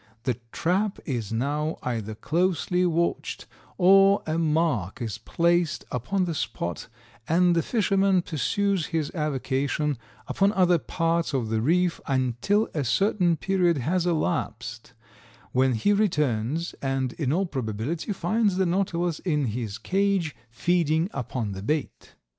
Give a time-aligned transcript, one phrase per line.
[0.23, 3.45] The trap is now either closely watched
[3.77, 6.87] or a mark is placed upon the spot,
[7.29, 13.37] and the fisherman pursues his avocation upon other parts of the reef until a certain
[13.37, 14.93] period has elapsed,
[15.51, 21.51] when he returns and in all probability finds the Nautilus in his cage, feeding upon
[21.51, 22.15] the bait.